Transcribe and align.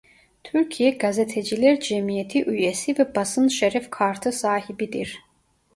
Türkiye 0.43 0.89
Gazeteciler 0.91 1.79
Cemiyeti 1.79 2.45
üyesi 2.49 2.99
ve 2.99 3.15
basın 3.15 3.47
şeref 3.47 3.89
kartı 3.89 4.31
sahibidir. 4.31 5.19